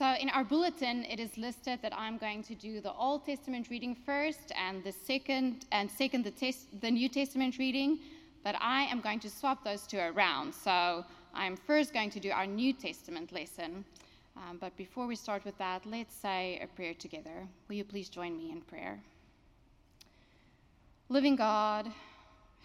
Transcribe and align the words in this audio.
So, 0.00 0.14
in 0.14 0.30
our 0.30 0.44
bulletin, 0.44 1.04
it 1.04 1.20
is 1.20 1.36
listed 1.36 1.80
that 1.82 1.92
I'm 1.94 2.16
going 2.16 2.42
to 2.44 2.54
do 2.54 2.80
the 2.80 2.90
Old 2.94 3.26
Testament 3.26 3.68
reading 3.68 3.94
first, 3.94 4.50
and 4.56 4.82
the 4.82 4.92
second, 4.92 5.66
and 5.72 5.90
second 5.90 6.24
the, 6.24 6.30
tes- 6.30 6.68
the 6.80 6.90
New 6.90 7.06
Testament 7.06 7.58
reading. 7.58 7.98
But 8.42 8.54
I 8.62 8.84
am 8.84 9.02
going 9.02 9.20
to 9.20 9.28
swap 9.28 9.62
those 9.62 9.86
two 9.86 9.98
around. 9.98 10.54
So, 10.54 11.04
I'm 11.34 11.54
first 11.54 11.92
going 11.92 12.08
to 12.12 12.18
do 12.18 12.30
our 12.30 12.46
New 12.46 12.72
Testament 12.72 13.30
lesson. 13.30 13.84
Um, 14.38 14.56
but 14.58 14.74
before 14.78 15.06
we 15.06 15.16
start 15.16 15.44
with 15.44 15.58
that, 15.58 15.84
let's 15.84 16.14
say 16.14 16.58
a 16.62 16.66
prayer 16.66 16.94
together. 16.94 17.46
Will 17.68 17.76
you 17.76 17.84
please 17.84 18.08
join 18.08 18.38
me 18.38 18.52
in 18.52 18.62
prayer? 18.62 18.98
Living 21.10 21.36
God, 21.36 21.92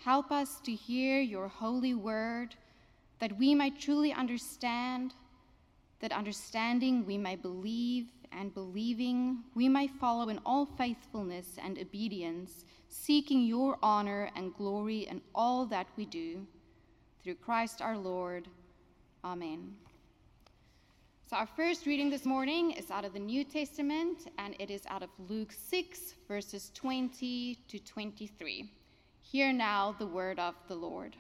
help 0.06 0.32
us 0.32 0.62
to 0.62 0.72
hear 0.72 1.20
your 1.20 1.50
holy 1.50 1.96
word 1.96 2.56
that 3.20 3.38
we 3.38 3.54
might 3.54 3.78
truly 3.78 4.14
understand, 4.14 5.14
that 6.06 6.12
understanding 6.12 7.04
we 7.04 7.18
may 7.18 7.36
believe, 7.36 8.06
and 8.32 8.54
believing 8.54 9.40
we 9.56 9.68
may 9.68 9.88
follow 9.88 10.30
in 10.30 10.40
all 10.46 10.64
faithfulness 10.64 11.48
and 11.58 11.80
obedience, 11.80 12.64
seeking 12.90 13.44
your 13.44 13.80
honor 13.82 14.30
and 14.36 14.54
glory 14.54 15.08
in 15.08 15.20
all 15.34 15.66
that 15.66 15.88
we 15.98 16.06
do. 16.06 16.46
Through 17.24 17.36
Christ 17.36 17.82
our 17.82 17.98
Lord. 17.98 18.48
Amen. 19.24 19.74
So, 21.28 21.38
our 21.38 21.48
first 21.48 21.88
reading 21.88 22.12
this 22.12 22.24
morning 22.24 22.70
is 22.70 22.92
out 22.92 23.04
of 23.04 23.14
the 23.14 23.20
New 23.20 23.44
Testament, 23.44 24.30
and 24.38 24.56
it 24.60 24.70
is 24.70 24.84
out 24.88 25.02
of 25.02 25.10
Luke 25.28 25.52
6, 25.52 26.14
verses 26.28 26.70
20 26.76 27.58
to 27.68 27.80
23. 27.80 28.70
Hear 29.24 29.52
now 29.52 29.96
the 29.98 30.06
word 30.06 30.38
of 30.38 30.54
the 30.68 30.76
Lord. 30.76 31.16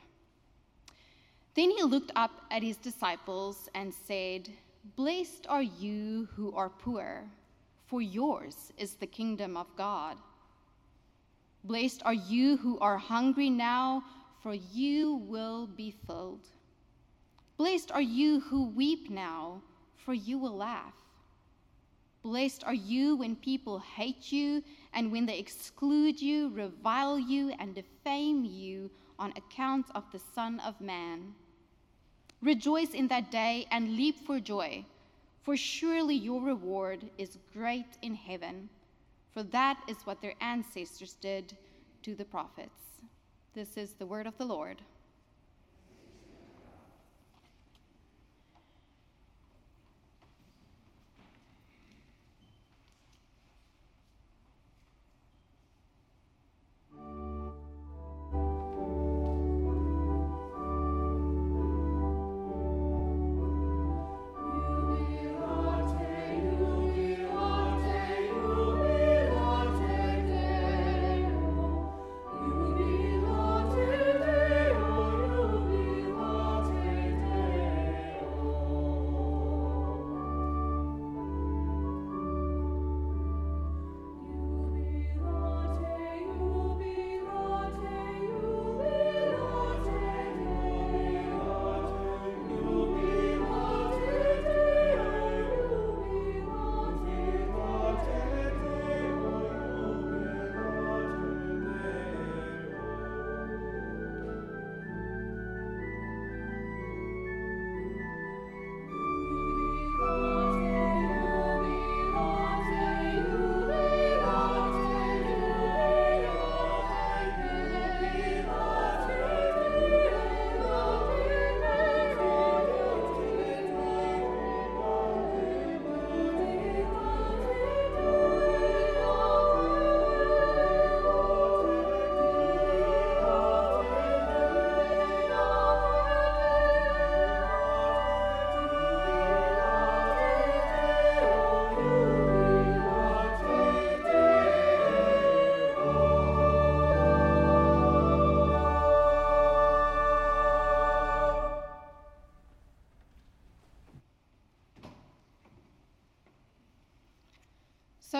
Then 1.55 1.71
he 1.71 1.81
looked 1.81 2.12
up 2.15 2.41
at 2.52 2.62
his 2.62 2.77
disciples 2.77 3.67
and 3.73 3.91
said, 3.91 4.49
Blessed 4.96 5.48
are 5.50 5.64
you 5.64 6.28
who 6.36 6.54
are 6.54 6.70
poor, 6.70 7.24
for 7.88 8.02
yours 8.02 8.72
is 8.78 8.94
the 8.94 9.08
kingdom 9.08 9.58
of 9.58 9.68
God. 9.76 10.18
Blessed 11.64 12.04
are 12.05 12.14
you 12.14 12.58
who 12.58 12.78
are 12.80 12.98
hungry 12.98 13.50
now, 13.50 14.04
for 14.44 14.54
you 14.54 15.16
will 15.16 15.66
be 15.66 15.96
filled. 16.06 16.48
Blessed 17.58 17.91
are 17.91 18.02
you 18.02 18.41
who 18.41 18.70
weep 18.70 19.10
now 19.10 19.62
for 20.06 20.13
you 20.13 20.38
will 20.38 20.56
laugh. 20.56 20.94
Blessed 22.22 22.63
are 22.63 22.74
you 22.74 23.16
when 23.16 23.36
people 23.36 23.80
hate 23.80 24.32
you 24.32 24.63
and 24.94 25.12
when 25.12 25.26
they 25.26 25.38
exclude 25.38 26.22
you, 26.22 26.50
revile 26.50 27.20
you, 27.20 27.52
and 27.60 27.76
defame 27.76 28.46
you 28.46 28.90
on 29.20 29.32
account 29.32 29.88
of 29.96 30.04
the 30.12 30.22
Son 30.34 30.60
of 30.62 30.80
Man. 30.80 31.34
Rejoice 32.46 32.91
in 32.91 33.07
that 33.07 33.32
day 33.32 33.65
and 33.71 33.98
leap 33.98 34.20
for 34.24 34.40
joy, 34.40 34.85
for 35.41 35.57
surely 35.57 36.13
your 36.13 36.43
reward 36.43 37.04
is 37.18 37.40
great 37.51 37.98
in 38.04 38.13
heaven, 38.13 38.70
for 39.34 39.41
that 39.41 39.79
is 39.88 40.05
what 40.05 40.21
their 40.21 40.35
ancestors 40.41 41.18
did 41.20 41.57
to 42.04 42.13
the 42.13 42.23
prophets. 42.23 42.99
This 43.55 43.77
is 43.77 43.93
the 43.93 44.05
word 44.05 44.27
of 44.27 44.38
the 44.38 44.46
Lord. 44.46 44.84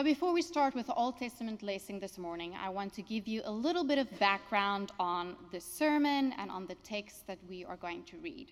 So, 0.06 0.10
before 0.12 0.34
we 0.34 0.44
start 0.44 0.76
with 0.76 0.88
Old 0.96 1.18
Testament 1.18 1.64
lesson 1.64 2.00
this 2.00 2.20
morning, 2.20 2.54
I 2.64 2.70
want 2.70 2.94
to 2.94 3.02
give 3.02 3.28
you 3.28 3.42
a 3.44 3.52
little 3.52 3.84
bit 3.84 3.98
of 3.98 4.08
background 4.20 4.92
on 5.00 5.36
the 5.52 5.60
sermon 5.60 6.32
and 6.38 6.52
on 6.52 6.68
the 6.68 6.76
text 6.84 7.26
that 7.26 7.40
we 7.50 7.66
are 7.66 7.76
going 7.76 8.04
to 8.04 8.18
read. 8.18 8.50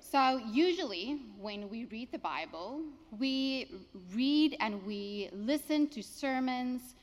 So, 0.00 0.40
usually 0.50 1.20
when 1.38 1.68
we 1.68 1.84
read 1.84 2.12
the 2.12 2.18
Bible, 2.18 2.80
we 3.18 3.72
read 4.14 4.56
and 4.58 4.82
we 4.86 5.28
listen 5.34 5.86
to 5.88 6.02
sermons 6.02 6.94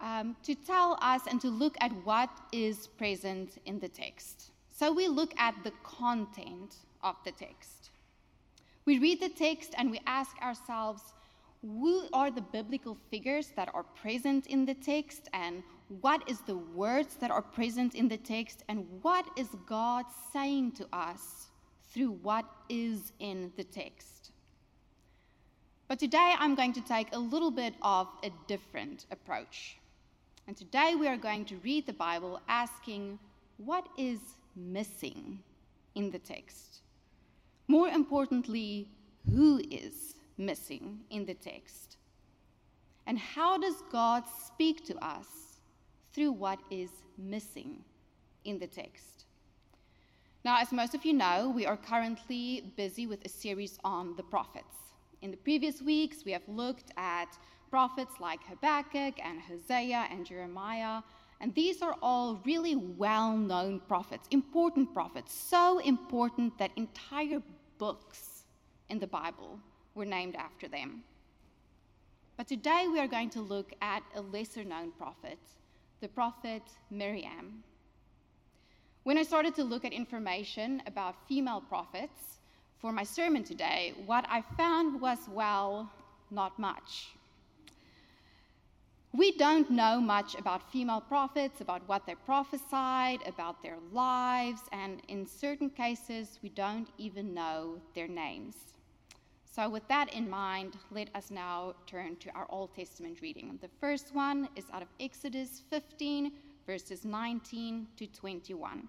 um, 0.00 0.34
to 0.42 0.54
tell 0.54 0.96
us 1.02 1.20
and 1.28 1.42
to 1.42 1.50
look 1.50 1.76
at 1.82 1.92
what 2.06 2.30
is 2.52 2.86
present 2.86 3.58
in 3.66 3.80
the 3.80 3.88
text. 3.88 4.50
So, 4.74 4.94
we 4.94 5.08
look 5.08 5.34
at 5.36 5.54
the 5.62 5.72
content 5.82 6.76
of 7.02 7.16
the 7.26 7.32
text. 7.32 7.90
We 8.86 8.98
read 8.98 9.20
the 9.20 9.28
text 9.28 9.74
and 9.76 9.90
we 9.90 10.00
ask 10.06 10.40
ourselves, 10.40 11.02
who 11.62 12.08
are 12.12 12.30
the 12.30 12.40
biblical 12.40 12.96
figures 13.10 13.52
that 13.56 13.70
are 13.72 13.84
present 13.84 14.46
in 14.46 14.64
the 14.64 14.74
text 14.74 15.28
and 15.32 15.62
what 16.00 16.28
is 16.28 16.40
the 16.40 16.56
words 16.56 17.14
that 17.16 17.30
are 17.30 17.42
present 17.42 17.94
in 17.94 18.08
the 18.08 18.16
text 18.16 18.64
and 18.68 18.86
what 19.02 19.26
is 19.36 19.48
God 19.66 20.04
saying 20.32 20.72
to 20.72 20.86
us 20.92 21.48
through 21.92 22.12
what 22.22 22.44
is 22.68 23.12
in 23.20 23.52
the 23.56 23.64
text. 23.64 24.32
But 25.88 25.98
today 25.98 26.34
I'm 26.38 26.54
going 26.54 26.72
to 26.72 26.80
take 26.80 27.08
a 27.12 27.18
little 27.18 27.50
bit 27.50 27.74
of 27.82 28.08
a 28.24 28.30
different 28.48 29.06
approach. 29.10 29.76
And 30.48 30.56
today 30.56 30.94
we 30.98 31.06
are 31.06 31.18
going 31.18 31.44
to 31.46 31.56
read 31.56 31.86
the 31.86 31.92
Bible 31.92 32.40
asking 32.48 33.18
what 33.58 33.86
is 33.96 34.18
missing 34.56 35.38
in 35.94 36.10
the 36.10 36.18
text. 36.18 36.80
More 37.68 37.88
importantly, 37.88 38.88
who 39.30 39.60
is 39.70 40.14
missing 40.36 41.00
in 41.10 41.24
the 41.24 41.34
text? 41.34 41.96
And 43.06 43.18
how 43.18 43.58
does 43.58 43.82
God 43.90 44.24
speak 44.46 44.84
to 44.86 45.04
us 45.04 45.26
through 46.12 46.32
what 46.32 46.60
is 46.70 46.90
missing 47.18 47.84
in 48.44 48.58
the 48.58 48.66
text? 48.66 49.24
Now, 50.44 50.58
as 50.60 50.72
most 50.72 50.94
of 50.94 51.04
you 51.04 51.12
know, 51.12 51.52
we 51.54 51.66
are 51.66 51.76
currently 51.76 52.72
busy 52.76 53.06
with 53.06 53.24
a 53.24 53.28
series 53.28 53.78
on 53.84 54.16
the 54.16 54.24
prophets. 54.24 54.74
In 55.20 55.30
the 55.30 55.36
previous 55.36 55.80
weeks, 55.80 56.24
we 56.24 56.32
have 56.32 56.42
looked 56.48 56.90
at 56.96 57.38
prophets 57.70 58.14
like 58.18 58.40
Habakkuk 58.44 59.14
and 59.24 59.40
Hosea 59.40 60.08
and 60.10 60.26
Jeremiah, 60.26 61.02
and 61.40 61.54
these 61.54 61.80
are 61.80 61.96
all 62.02 62.40
really 62.44 62.76
well 62.76 63.36
known 63.36 63.80
prophets, 63.80 64.28
important 64.30 64.92
prophets, 64.92 65.32
so 65.32 65.78
important 65.78 66.58
that 66.58 66.70
entire 66.76 67.40
books 67.78 68.44
in 68.88 68.98
the 68.98 69.06
Bible 69.06 69.58
were 69.94 70.04
named 70.04 70.36
after 70.36 70.68
them. 70.68 71.02
But 72.36 72.48
today 72.48 72.86
we 72.90 72.98
are 72.98 73.08
going 73.08 73.30
to 73.30 73.40
look 73.40 73.72
at 73.80 74.02
a 74.14 74.20
lesser 74.20 74.64
known 74.64 74.92
prophet, 74.92 75.38
the 76.00 76.08
prophet 76.08 76.62
Miriam. 76.90 77.62
When 79.04 79.18
I 79.18 79.22
started 79.22 79.54
to 79.56 79.64
look 79.64 79.84
at 79.84 79.92
information 79.92 80.82
about 80.86 81.26
female 81.28 81.60
prophets 81.60 82.38
for 82.78 82.92
my 82.92 83.04
sermon 83.04 83.44
today, 83.44 83.94
what 84.06 84.24
I 84.28 84.42
found 84.56 85.00
was, 85.00 85.18
well, 85.28 85.90
not 86.30 86.58
much. 86.58 87.08
We 89.12 89.36
don't 89.36 89.70
know 89.70 90.00
much 90.00 90.34
about 90.36 90.72
female 90.72 91.02
prophets, 91.02 91.60
about 91.60 91.86
what 91.86 92.06
they 92.06 92.14
prophesied, 92.14 93.20
about 93.26 93.62
their 93.62 93.76
lives, 93.92 94.62
and 94.72 95.02
in 95.08 95.26
certain 95.26 95.68
cases, 95.68 96.38
we 96.42 96.48
don't 96.48 96.88
even 96.96 97.34
know 97.34 97.78
their 97.94 98.08
names. 98.08 98.56
So, 99.54 99.68
with 99.68 99.86
that 99.88 100.12
in 100.14 100.30
mind, 100.30 100.78
let 100.90 101.14
us 101.14 101.30
now 101.30 101.74
turn 101.86 102.16
to 102.16 102.30
our 102.30 102.46
Old 102.48 102.74
Testament 102.74 103.20
reading. 103.20 103.58
The 103.60 103.68
first 103.80 104.14
one 104.14 104.48
is 104.56 104.64
out 104.72 104.80
of 104.80 104.88
Exodus 104.98 105.62
15, 105.68 106.32
verses 106.66 107.04
19 107.04 107.86
to 107.98 108.06
21. 108.06 108.88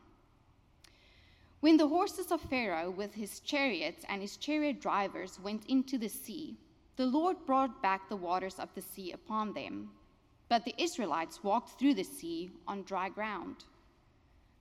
When 1.60 1.78
the 1.78 1.88
horses 1.88 2.32
of 2.32 2.42
Pharaoh 2.42 2.90
with 2.90 3.14
his 3.14 3.42
chariots 3.42 4.06
and 4.08 4.22
his 4.22 4.38
chariot 4.38 4.80
drivers 4.80 5.40
went 5.44 5.66
into 5.68 5.98
the 5.98 6.10
sea, 6.10 6.56
the 6.96 7.06
Lord 7.06 7.36
brought 7.46 7.82
back 7.82 8.08
the 8.08 8.16
waters 8.16 8.58
of 8.60 8.70
the 8.74 8.82
sea 8.82 9.12
upon 9.12 9.54
them 9.54 9.90
but 10.54 10.66
the 10.66 10.76
Israelites 10.78 11.44
walked 11.44 11.80
through 11.80 11.96
the 11.96 12.04
sea 12.04 12.52
on 12.68 12.84
dry 12.84 13.10
ground. 13.10 13.64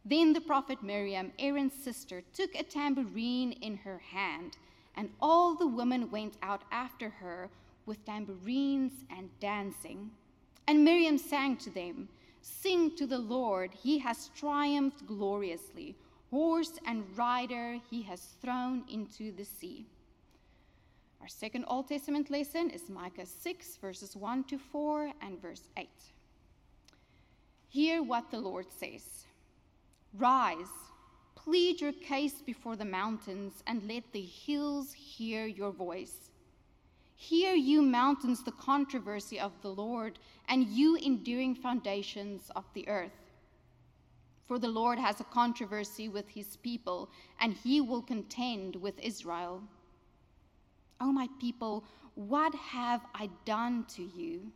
Then 0.07 0.33
the 0.33 0.41
prophet 0.41 0.83
Miriam, 0.83 1.33
Aaron's 1.39 1.75
sister, 1.75 2.23
took 2.33 2.55
a 2.55 2.63
tambourine 2.63 3.53
in 3.53 3.77
her 3.77 3.99
hand, 3.99 4.57
and 4.97 5.11
all 5.21 5.55
the 5.55 5.67
women 5.67 6.11
went 6.11 6.35
out 6.43 6.63
after 6.71 7.09
her 7.09 7.49
with 7.87 8.05
tambourines 8.05 8.93
and 9.11 9.29
dancing. 9.41 10.11
And 10.69 10.85
Miriam 10.85 11.19
sang 11.19 11.57
to 11.59 11.71
them, 11.71 12.09
Sing 12.43 12.95
to 12.97 13.07
the 13.07 13.19
Lord, 13.19 13.71
he 13.73 13.99
has 13.99 14.31
triumphed 14.35 15.07
gloriously. 15.07 15.95
Horse 16.31 16.79
and 16.87 17.05
rider 17.17 17.79
he 17.91 18.03
has 18.03 18.21
thrown 18.41 18.85
into 18.91 19.33
the 19.33 19.45
sea. 19.45 19.87
Our 21.21 21.29
second 21.29 21.67
Old 21.69 21.89
Testament 21.89 22.31
lesson 22.31 22.71
is 22.71 22.89
Micah 22.89 23.27
6, 23.27 23.77
verses 23.77 24.17
1 24.17 24.45
to 24.45 24.59
4 24.59 25.13
and 25.21 25.41
verse 25.41 25.63
8. 25.77 25.89
Hear 27.69 28.03
what 28.03 28.31
the 28.31 28.41
Lord 28.41 28.67
says 28.73 29.27
Rise, 30.19 30.67
plead 31.45 31.81
your 31.81 31.93
case 31.93 32.41
before 32.45 32.77
the 32.77 32.85
mountains, 32.85 33.63
and 33.67 33.89
let 33.89 34.05
the 34.13 34.23
hills 34.23 34.93
hear 34.93 35.47
your 35.47 35.73
voice. 35.73 36.31
Hear, 37.17 37.55
you 37.55 37.83
mountains, 37.83 38.43
the 38.43 38.53
controversy 38.53 39.39
of 39.39 39.53
the 39.63 39.71
Lord, 39.71 40.19
and 40.49 40.67
you 40.67 40.97
enduring 40.97 41.55
foundations 41.55 42.51
of 42.57 42.65
the 42.75 42.89
earth. 42.89 43.13
For 44.47 44.59
the 44.59 44.69
Lord 44.69 44.99
has 44.99 45.21
a 45.21 45.25
controversy 45.25 46.09
with 46.09 46.29
his 46.29 46.57
people, 46.57 47.11
and 47.41 47.55
he 47.55 47.81
will 47.81 48.03
contend 48.03 48.77
with 48.77 48.99
Israel. 49.01 49.63
Oh, 51.01 51.13
my 51.13 51.29
people, 51.41 51.85
what 52.15 52.55
have 52.55 53.01
I 53.15 53.31
done 53.45 53.85
to 53.97 54.03
you? 54.03 54.53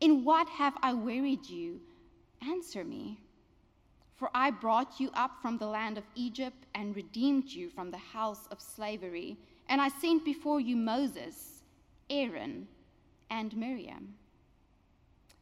In 0.00 0.24
what 0.24 0.48
have 0.48 0.74
I 0.82 0.92
wearied 0.94 1.48
you? 1.48 1.80
Answer 2.42 2.84
me. 2.84 3.18
For 4.18 4.28
I 4.34 4.50
brought 4.50 4.98
you 4.98 5.10
up 5.14 5.40
from 5.40 5.58
the 5.58 5.66
land 5.66 5.96
of 5.96 6.04
Egypt 6.16 6.66
and 6.74 6.94
redeemed 6.94 7.48
you 7.48 7.70
from 7.70 7.90
the 7.90 7.98
house 7.98 8.48
of 8.50 8.60
slavery. 8.60 9.38
And 9.68 9.80
I 9.80 9.88
sent 9.88 10.24
before 10.24 10.60
you 10.60 10.76
Moses, 10.76 11.62
Aaron, 12.10 12.66
and 13.30 13.56
Miriam. 13.56 14.14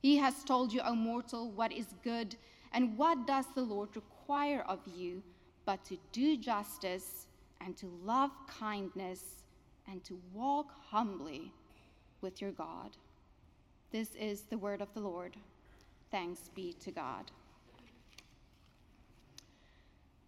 He 0.03 0.19
has 0.19 0.45
told 0.45 0.73
you, 0.73 0.83
O 0.83 0.95
mortal, 0.95 1.51
what 1.51 1.73
is 1.73 1.87
good, 2.05 2.37
and 2.73 2.99
what 2.99 3.27
does 3.27 3.47
the 3.55 3.63
Lord 3.63 3.89
require 3.97 4.63
of 4.69 4.81
you 4.87 5.23
but 5.65 5.85
to 5.87 5.97
do 6.13 6.37
justice 6.37 7.27
and 7.61 7.77
to 7.77 7.91
love 8.05 8.31
kindness 8.47 9.43
and 9.91 10.05
to 10.05 10.19
walk 10.33 10.73
humbly 10.91 11.53
with 12.21 12.41
your 12.41 12.53
God. 12.53 12.91
This 13.91 14.15
is 14.15 14.43
the 14.43 14.59
word 14.59 14.81
of 14.81 14.93
the 14.95 15.01
Lord. 15.01 15.37
Thanks 16.11 16.51
be 16.55 16.75
to 16.85 16.91
God. 16.91 17.31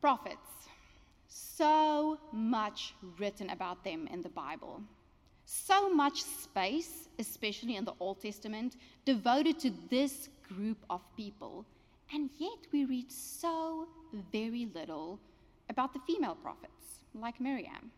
Prophets. 0.00 0.68
So 1.28 2.18
much 2.32 2.94
written 3.18 3.50
about 3.50 3.82
them 3.82 4.08
in 4.12 4.22
the 4.22 4.28
Bible. 4.28 4.80
So 5.44 5.92
much 5.92 6.22
space, 6.22 7.08
especially 7.18 7.76
in 7.76 7.84
the 7.84 7.94
Old 7.98 8.20
Testament, 8.20 8.76
devoted 9.04 9.58
to 9.60 9.72
this 9.90 10.28
group 10.48 10.78
of 10.88 11.00
people. 11.16 11.64
And 12.14 12.30
yet 12.38 12.58
we 12.72 12.84
read 12.84 13.10
so 13.10 13.88
very 14.32 14.68
little 14.74 15.18
about 15.68 15.92
the 15.92 16.00
female 16.06 16.36
prophets, 16.36 17.02
like 17.14 17.40
Miriam. 17.40 17.90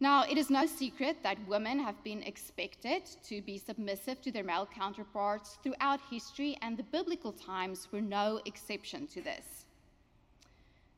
Now, 0.00 0.24
it 0.24 0.38
is 0.38 0.50
no 0.50 0.66
secret 0.66 1.16
that 1.22 1.48
women 1.48 1.78
have 1.78 2.02
been 2.04 2.22
expected 2.22 3.02
to 3.24 3.40
be 3.42 3.58
submissive 3.58 4.20
to 4.22 4.30
their 4.30 4.44
male 4.44 4.68
counterparts 4.72 5.58
throughout 5.62 6.00
history, 6.10 6.56
and 6.62 6.76
the 6.76 6.82
biblical 6.82 7.32
times 7.32 7.88
were 7.90 8.00
no 8.00 8.40
exception 8.44 9.06
to 9.08 9.20
this. 9.20 9.63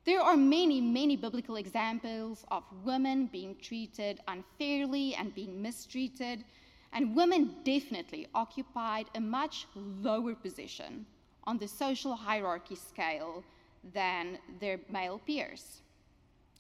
There 0.06 0.20
are 0.20 0.37
many, 0.37 0.81
many 0.81 1.17
biblical 1.17 1.56
examples 1.56 2.44
of 2.50 2.62
women 2.85 3.26
being 3.26 3.56
treated 3.61 4.20
unfairly 4.29 5.14
and 5.17 5.35
being 5.35 5.61
mistreated, 5.61 6.44
and 6.93 7.14
women 7.14 7.56
definitely 7.64 8.26
occupied 8.35 9.06
a 9.14 9.20
much 9.20 9.67
lower 9.75 10.35
position 10.35 11.05
on 11.44 11.58
the 11.58 11.69
social 11.69 12.14
hierarchy 12.14 12.76
scale 12.76 13.44
than 13.93 14.38
their 14.61 14.79
male 14.88 15.20
peers 15.26 15.82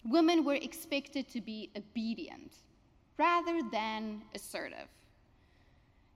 women 0.08 0.44
were 0.44 0.54
expected 0.54 1.28
to 1.28 1.40
be 1.40 1.70
obedient 1.76 2.52
rather 3.18 3.60
than 3.70 4.22
assertive. 4.34 4.88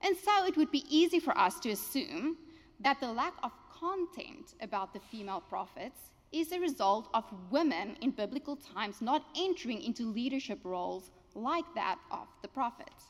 And 0.01 0.15
so 0.17 0.45
it 0.45 0.57
would 0.57 0.71
be 0.71 0.85
easy 0.89 1.19
for 1.19 1.37
us 1.37 1.59
to 1.61 1.69
assume 1.69 2.37
that 2.79 2.99
the 2.99 3.11
lack 3.11 3.33
of 3.43 3.51
content 3.69 4.55
about 4.61 4.93
the 4.93 4.99
female 4.99 5.41
prophets 5.41 5.99
is 6.31 6.51
a 6.51 6.59
result 6.59 7.09
of 7.13 7.25
women 7.49 7.97
in 8.01 8.11
biblical 8.11 8.55
times 8.55 9.01
not 9.01 9.25
entering 9.37 9.81
into 9.81 10.11
leadership 10.11 10.59
roles 10.63 11.11
like 11.35 11.65
that 11.75 11.97
of 12.11 12.27
the 12.41 12.47
prophets. 12.47 13.05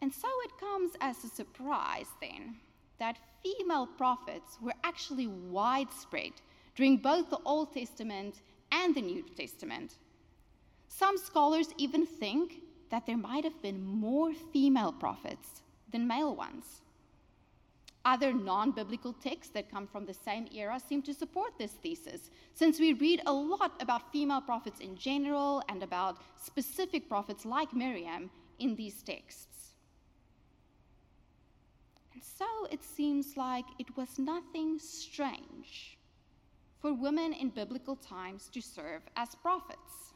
And 0.00 0.12
so 0.12 0.28
it 0.44 0.58
comes 0.58 0.92
as 1.00 1.24
a 1.24 1.28
surprise 1.28 2.08
then 2.20 2.56
that 2.98 3.18
female 3.42 3.86
prophets 3.86 4.58
were 4.60 4.74
actually 4.84 5.26
widespread 5.26 6.32
during 6.74 6.96
both 6.96 7.30
the 7.30 7.40
Old 7.44 7.72
Testament 7.72 8.42
and 8.72 8.94
the 8.94 9.02
New 9.02 9.24
Testament. 9.36 9.96
Some 10.88 11.16
scholars 11.18 11.68
even 11.78 12.06
think 12.06 12.60
that 12.90 13.06
there 13.06 13.16
might 13.16 13.44
have 13.44 13.60
been 13.62 13.84
more 13.84 14.32
female 14.52 14.92
prophets 14.92 15.62
than 15.92 16.06
male 16.06 16.34
ones. 16.34 16.82
Other 18.06 18.32
non 18.32 18.70
biblical 18.70 19.12
texts 19.12 19.52
that 19.54 19.68
come 19.68 19.88
from 19.88 20.06
the 20.06 20.14
same 20.14 20.46
era 20.54 20.78
seem 20.78 21.02
to 21.02 21.12
support 21.12 21.58
this 21.58 21.72
thesis, 21.72 22.30
since 22.54 22.78
we 22.78 22.92
read 22.92 23.20
a 23.26 23.32
lot 23.32 23.72
about 23.80 24.12
female 24.12 24.40
prophets 24.40 24.78
in 24.78 24.96
general 24.96 25.60
and 25.68 25.82
about 25.82 26.18
specific 26.36 27.08
prophets 27.08 27.44
like 27.44 27.74
Miriam 27.74 28.30
in 28.60 28.76
these 28.76 29.02
texts. 29.02 29.72
And 32.14 32.22
so 32.22 32.46
it 32.70 32.84
seems 32.84 33.36
like 33.36 33.64
it 33.80 33.96
was 33.96 34.20
nothing 34.20 34.78
strange 34.78 35.98
for 36.80 36.94
women 36.94 37.32
in 37.32 37.48
biblical 37.50 37.96
times 37.96 38.48
to 38.52 38.60
serve 38.60 39.02
as 39.16 39.34
prophets. 39.34 40.12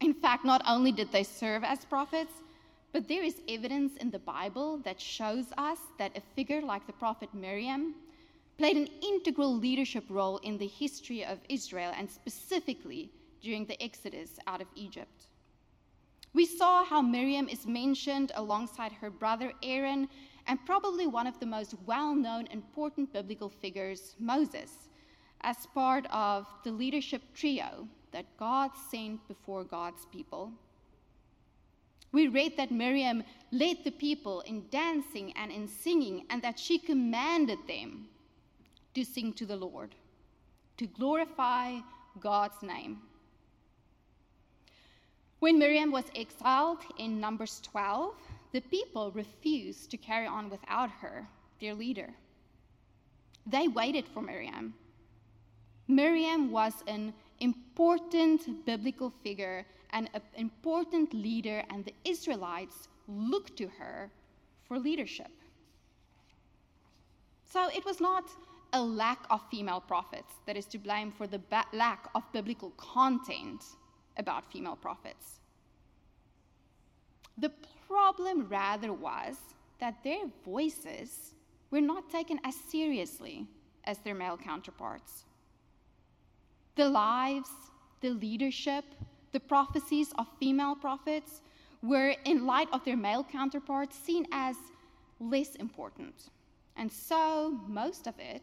In 0.00 0.14
fact, 0.14 0.44
not 0.44 0.62
only 0.68 0.92
did 0.92 1.10
they 1.10 1.24
serve 1.24 1.64
as 1.64 1.84
prophets, 1.84 2.32
but 2.92 3.08
there 3.08 3.22
is 3.22 3.40
evidence 3.48 3.96
in 3.96 4.10
the 4.10 4.18
Bible 4.18 4.78
that 4.84 5.00
shows 5.00 5.46
us 5.56 5.78
that 5.98 6.16
a 6.16 6.22
figure 6.36 6.60
like 6.60 6.86
the 6.86 6.92
prophet 6.92 7.30
Miriam 7.32 7.94
played 8.58 8.76
an 8.76 8.88
integral 9.02 9.56
leadership 9.56 10.04
role 10.08 10.38
in 10.38 10.58
the 10.58 10.66
history 10.66 11.24
of 11.24 11.38
Israel 11.48 11.92
and 11.96 12.10
specifically 12.10 13.10
during 13.40 13.64
the 13.64 13.82
Exodus 13.82 14.38
out 14.46 14.60
of 14.60 14.68
Egypt. 14.74 15.26
We 16.34 16.46
saw 16.46 16.84
how 16.84 17.02
Miriam 17.02 17.48
is 17.48 17.66
mentioned 17.66 18.32
alongside 18.34 18.92
her 18.92 19.10
brother 19.10 19.52
Aaron 19.62 20.08
and 20.46 20.64
probably 20.66 21.06
one 21.06 21.26
of 21.26 21.38
the 21.40 21.46
most 21.46 21.74
well 21.86 22.14
known 22.14 22.46
important 22.48 23.12
biblical 23.12 23.48
figures, 23.48 24.16
Moses, 24.18 24.88
as 25.42 25.66
part 25.74 26.06
of 26.10 26.46
the 26.64 26.72
leadership 26.72 27.22
trio 27.34 27.88
that 28.12 28.26
God 28.38 28.70
sent 28.90 29.26
before 29.28 29.64
God's 29.64 30.06
people. 30.12 30.52
We 32.12 32.28
read 32.28 32.56
that 32.58 32.70
Miriam 32.70 33.24
led 33.50 33.78
the 33.84 33.90
people 33.90 34.42
in 34.42 34.64
dancing 34.70 35.32
and 35.36 35.50
in 35.50 35.66
singing, 35.66 36.26
and 36.30 36.42
that 36.42 36.58
she 36.58 36.78
commanded 36.78 37.58
them 37.66 38.06
to 38.94 39.04
sing 39.04 39.32
to 39.34 39.46
the 39.46 39.56
Lord, 39.56 39.94
to 40.76 40.86
glorify 40.86 41.78
God's 42.20 42.62
name. 42.62 42.98
When 45.38 45.58
Miriam 45.58 45.90
was 45.90 46.04
exiled 46.14 46.78
in 46.98 47.18
Numbers 47.18 47.60
12, 47.64 48.14
the 48.52 48.60
people 48.60 49.10
refused 49.12 49.90
to 49.90 49.96
carry 49.96 50.26
on 50.26 50.50
without 50.50 50.90
her, 50.90 51.26
their 51.60 51.74
leader. 51.74 52.10
They 53.46 53.66
waited 53.66 54.06
for 54.06 54.22
Miriam. 54.22 54.74
Miriam 55.88 56.50
was 56.50 56.74
an 56.86 57.12
important 57.42 58.64
biblical 58.64 59.12
figure 59.22 59.66
and 59.90 60.08
an 60.14 60.22
important 60.36 61.12
leader, 61.12 61.62
and 61.70 61.84
the 61.84 61.94
Israelites 62.04 62.88
looked 63.08 63.56
to 63.58 63.66
her 63.68 64.10
for 64.66 64.78
leadership. 64.78 65.30
So 67.44 67.68
it 67.68 67.84
was 67.84 68.00
not 68.00 68.24
a 68.72 68.82
lack 68.82 69.26
of 69.28 69.40
female 69.50 69.80
prophets 69.80 70.32
that 70.46 70.56
is 70.56 70.64
to 70.66 70.78
blame 70.78 71.12
for 71.12 71.26
the 71.26 71.40
ba- 71.50 71.66
lack 71.74 72.08
of 72.14 72.22
biblical 72.32 72.70
content 72.78 73.62
about 74.16 74.50
female 74.50 74.76
prophets. 74.76 75.40
The 77.36 77.52
problem 77.86 78.46
rather 78.48 78.92
was 78.92 79.36
that 79.80 80.02
their 80.04 80.24
voices 80.44 81.34
were 81.70 81.80
not 81.80 82.10
taken 82.10 82.38
as 82.44 82.54
seriously 82.54 83.46
as 83.84 83.98
their 83.98 84.14
male 84.14 84.38
counterparts. 84.38 85.24
The 86.74 86.88
lives, 86.88 87.50
the 88.00 88.10
leadership, 88.10 88.84
the 89.32 89.40
prophecies 89.40 90.12
of 90.18 90.26
female 90.38 90.74
prophets 90.74 91.40
were, 91.82 92.14
in 92.24 92.46
light 92.46 92.68
of 92.72 92.84
their 92.84 92.96
male 92.96 93.24
counterparts, 93.24 93.96
seen 93.98 94.26
as 94.32 94.56
less 95.20 95.54
important. 95.56 96.30
And 96.76 96.90
so 96.90 97.58
most 97.66 98.06
of 98.06 98.14
it 98.18 98.42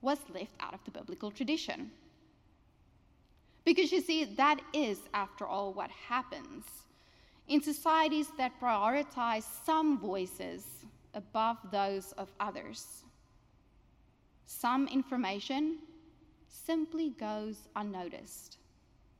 was 0.00 0.18
left 0.32 0.52
out 0.60 0.74
of 0.74 0.80
the 0.84 0.90
biblical 0.90 1.30
tradition. 1.30 1.90
Because 3.64 3.90
you 3.90 4.00
see, 4.00 4.24
that 4.24 4.60
is, 4.72 4.98
after 5.14 5.46
all, 5.46 5.72
what 5.72 5.90
happens 5.90 6.64
in 7.48 7.62
societies 7.62 8.28
that 8.38 8.52
prioritize 8.60 9.44
some 9.64 9.98
voices 9.98 10.64
above 11.14 11.56
those 11.70 12.12
of 12.12 12.28
others. 12.40 13.04
Some 14.46 14.88
information 14.88 15.78
simply 16.54 17.10
goes 17.10 17.68
unnoticed. 17.76 18.58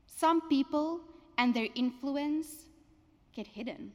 Some 0.07 0.47
people 0.47 1.01
and 1.37 1.53
their 1.53 1.67
influence 1.75 2.65
get 3.33 3.47
hidden. 3.47 3.91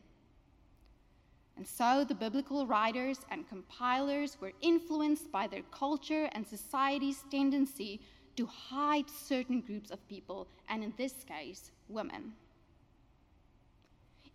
And 1.56 1.66
so 1.66 2.04
the 2.04 2.14
biblical 2.14 2.66
writers 2.66 3.18
and 3.30 3.48
compilers 3.48 4.38
were 4.40 4.52
influenced 4.60 5.30
by 5.30 5.46
their 5.46 5.62
culture 5.70 6.28
and 6.32 6.46
society's 6.46 7.22
tendency 7.30 8.00
to 8.36 8.46
hide 8.46 9.10
certain 9.10 9.60
groups 9.60 9.90
of 9.90 10.06
people, 10.08 10.46
and 10.68 10.82
in 10.82 10.94
this 10.96 11.24
case, 11.24 11.70
women. 11.88 12.32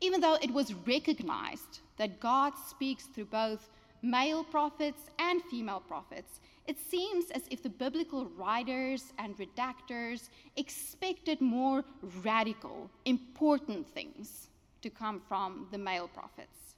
Even 0.02 0.20
though 0.22 0.38
it 0.42 0.52
was 0.52 0.74
recognized 0.86 1.80
that 1.98 2.20
God 2.20 2.54
speaks 2.70 3.06
through 3.06 3.26
both 3.26 3.70
male 4.02 4.44
prophets 4.44 5.10
and 5.18 5.42
female 5.50 5.80
prophets, 5.80 6.42
it 6.68 6.80
seems 6.80 7.30
as 7.32 7.44
if 7.52 7.62
the 7.62 7.70
biblical 7.70 8.26
writers 8.26 9.14
and 9.20 9.38
redactors 9.38 10.30
expected 10.56 11.40
more 11.40 11.84
radical, 12.24 12.90
important 13.06 13.88
things 13.88 14.50
to 14.82 14.90
come 14.90 15.22
from 15.28 15.68
the 15.72 15.78
male 15.78 16.08
prophets. 16.08 16.76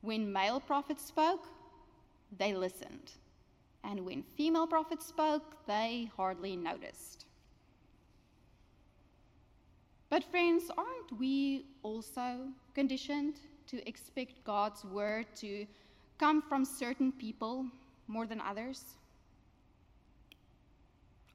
When 0.00 0.32
male 0.32 0.60
prophets 0.60 1.04
spoke, 1.04 1.46
they 2.36 2.52
listened. 2.54 3.12
And 3.84 4.04
when 4.04 4.22
female 4.22 4.66
prophets 4.66 5.06
spoke, 5.06 5.66
they 5.66 6.10
hardly 6.16 6.56
noticed. 6.56 7.26
But, 10.10 10.24
friends, 10.24 10.70
aren't 10.76 11.18
we 11.18 11.66
also 11.82 12.48
conditioned 12.74 13.40
to 13.68 13.88
expect 13.88 14.44
God's 14.44 14.84
word 14.84 15.26
to 15.36 15.66
come 16.18 16.42
from 16.42 16.64
certain 16.64 17.12
people 17.12 17.66
more 18.06 18.26
than 18.26 18.40
others? 18.40 18.84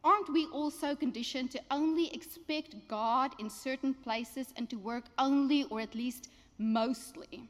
Aren't 0.03 0.31
we 0.31 0.47
also 0.47 0.95
conditioned 0.95 1.51
to 1.51 1.61
only 1.71 2.13
expect 2.13 2.88
God 2.88 3.31
in 3.38 3.49
certain 3.49 3.93
places 3.93 4.53
and 4.55 4.69
to 4.69 4.77
work 4.77 5.05
only 5.17 5.65
or 5.65 5.81
at 5.81 5.93
least 5.93 6.29
mostly 6.57 7.49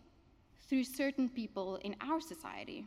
through 0.67 0.83
certain 0.83 1.29
people 1.29 1.75
in 1.77 1.95
our 2.01 2.19
society? 2.19 2.85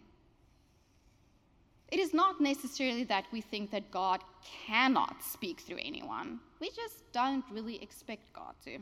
It 1.92 2.00
is 2.00 2.14
not 2.14 2.40
necessarily 2.40 3.04
that 3.04 3.26
we 3.32 3.40
think 3.40 3.70
that 3.70 3.90
God 3.90 4.20
cannot 4.66 5.22
speak 5.22 5.60
through 5.60 5.78
anyone. 5.80 6.40
We 6.58 6.70
just 6.70 7.12
don't 7.12 7.44
really 7.50 7.80
expect 7.82 8.32
God 8.32 8.54
to. 8.64 8.78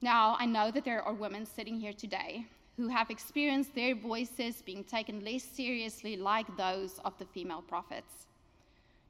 Now, 0.00 0.36
I 0.38 0.46
know 0.46 0.70
that 0.70 0.84
there 0.84 1.02
are 1.02 1.12
women 1.12 1.44
sitting 1.44 1.80
here 1.80 1.92
today 1.92 2.46
who 2.76 2.88
have 2.88 3.10
experienced 3.10 3.74
their 3.74 3.94
voices 3.94 4.62
being 4.62 4.84
taken 4.84 5.24
less 5.24 5.42
seriously, 5.42 6.16
like 6.16 6.56
those 6.56 7.00
of 7.04 7.16
the 7.18 7.24
female 7.24 7.62
prophets. 7.62 8.26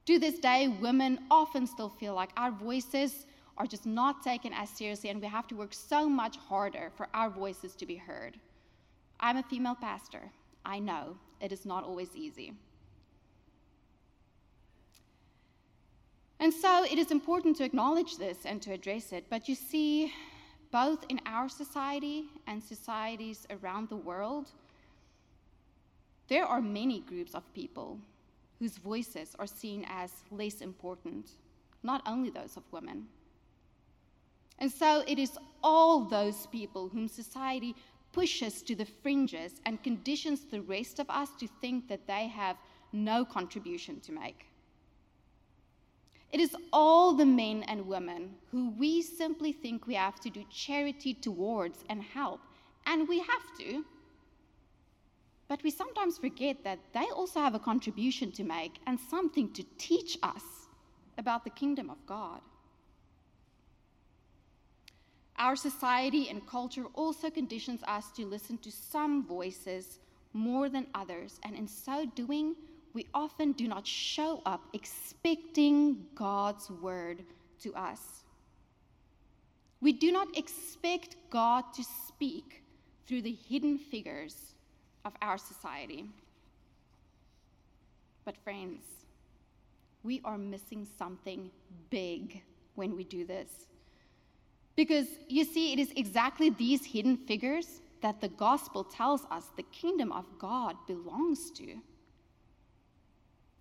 To 0.06 0.18
this 0.18 0.38
day, 0.38 0.68
women 0.68 1.18
often 1.30 1.66
still 1.66 1.88
feel 1.88 2.14
like 2.14 2.30
our 2.37 2.52
voices 2.52 3.26
are 3.58 3.66
just 3.66 3.87
not 3.87 4.23
taken 4.23 4.52
as 4.52 4.70
seriously, 4.70 5.11
and 5.11 5.20
we 5.20 5.26
have 5.26 5.49
to 5.49 5.56
work 5.56 5.75
so 5.75 6.08
much 6.08 6.37
harder 6.37 6.92
for 6.96 7.08
our 7.12 7.28
voices 7.28 7.75
to 7.76 7.87
be 7.87 7.96
heard. 7.96 8.38
I'm 9.18 9.38
a 9.38 9.42
female 9.42 9.75
pastor. 9.75 10.30
I 10.64 10.78
know 10.78 11.16
it 11.40 11.50
is 11.50 11.66
not 11.66 11.82
always 11.82 12.14
easy. 12.14 12.52
And 16.38 16.52
so 16.52 16.85
it 16.85 16.99
is 16.99 17.11
important 17.11 17.56
to 17.56 17.64
acknowledge 17.64 18.18
this 18.18 18.44
and 18.44 18.61
to 18.62 18.73
address 18.73 19.12
it. 19.12 19.25
But 19.30 19.49
you 19.49 19.54
see, 19.54 20.12
both 20.70 21.04
in 21.08 21.20
our 21.26 21.49
society 21.49 22.25
and 22.46 22.62
societies 22.62 23.46
around 23.50 23.88
the 23.88 23.96
world, 23.96 24.50
there 26.28 26.44
are 26.44 26.61
many 26.61 27.00
groups 27.00 27.35
of 27.35 27.52
people 27.54 27.99
whose 28.58 28.78
voices 28.78 29.37
are 29.38 29.46
seen 29.46 29.87
as 29.88 30.11
less 30.30 30.61
important, 30.61 31.32
not 31.82 32.02
only 32.06 32.30
those 32.30 32.56
of 32.56 32.62
women. 32.73 33.06
And 34.58 34.70
so 34.70 35.04
it 35.06 35.18
is 35.18 35.38
all 35.62 36.00
those 36.00 36.46
people 36.46 36.88
whom 36.88 37.08
society 37.08 37.75
pushes 38.12 38.62
to 38.62 38.75
the 38.75 38.87
fringes 38.87 39.61
and 39.66 39.82
conditions 39.82 40.46
the 40.46 40.62
rest 40.62 40.99
of 40.99 41.11
us 41.11 41.28
to 41.38 41.46
think 41.61 41.87
that 41.88 42.06
they 42.06 42.28
have 42.28 42.56
no 42.92 43.25
contribution 43.25 44.00
to 44.00 44.12
make. 44.12 44.46
It 46.33 46.40
is 46.40 46.56
all 46.73 47.14
the 47.14 47.26
men 47.26 47.62
and 47.62 47.87
women 47.87 48.35
who 48.50 48.71
we 48.71 49.02
simply 49.02 49.52
think 49.52 49.87
we 49.87 49.95
have 49.95 50.21
to 50.21 50.30
do 50.30 50.45
charity 50.50 51.14
towards 51.14 51.85
and 51.88 52.02
help, 52.02 52.40
and 52.87 53.09
we 53.09 53.21
have 53.21 53.56
to. 53.59 53.85
But 55.49 55.62
we 55.62 55.71
sometimes 55.71 56.18
forget 56.18 56.64
that 56.64 56.80
they 56.92 57.06
also 57.14 57.40
have 57.40 57.54
a 57.54 57.61
contribution 57.61 58.33
to 58.33 58.45
make 58.45 58.80
and 58.87 58.99
something 58.99 59.52
to 59.52 59.64
teach 59.78 60.18
us 60.23 60.42
about 61.18 61.45
the 61.45 61.50
kingdom 61.50 61.88
of 61.88 62.04
God. 62.06 62.40
Our 65.38 65.54
society 65.54 66.28
and 66.30 66.47
culture 66.47 66.87
also 66.95 67.30
conditions 67.30 67.83
us 67.87 68.11
to 68.12 68.26
listen 68.26 68.59
to 68.59 68.73
some 68.73 69.25
voices 69.26 70.00
more 70.33 70.68
than 70.68 70.87
others, 70.95 71.38
and 71.45 71.54
in 71.54 71.68
so 71.68 72.06
doing, 72.14 72.56
we 72.97 73.07
often 73.12 73.53
do 73.53 73.69
not 73.69 73.87
show 73.87 74.41
up 74.47 74.62
expecting 74.73 76.07
God's 76.15 76.71
word 76.71 77.25
to 77.61 77.75
us. 77.75 78.00
We 79.83 79.93
do 79.93 80.11
not 80.11 80.35
expect 80.35 81.17
God 81.29 81.65
to 81.75 81.85
speak 82.09 82.62
through 83.07 83.21
the 83.21 83.37
hidden 83.50 83.76
figures 83.76 84.55
of 85.05 85.12
our 85.21 85.37
society. 85.37 86.07
But, 88.25 88.38
friends, 88.38 88.81
we 90.03 90.23
are 90.25 90.38
missing 90.38 90.87
something 90.97 91.50
big 91.91 92.41
when 92.76 92.97
we 92.97 93.05
do 93.05 93.26
this. 93.26 93.50
Because 94.75 95.07
you 95.29 95.45
see, 95.45 95.75
it 95.75 95.79
is 95.79 95.93
exactly 95.97 96.49
these 96.49 96.83
hidden 96.87 97.19
figures 97.19 97.83
that 98.00 98.23
the 98.23 98.29
gospel 98.29 98.85
tells 98.85 99.26
us 99.31 99.45
the 99.55 99.65
kingdom 99.65 100.12
of 100.12 100.25
God 100.38 100.76
belongs 100.87 101.50
to. 101.50 101.76